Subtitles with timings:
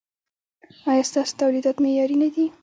[0.91, 2.45] ایا ستاسو تولیدات معیاري نه دي؟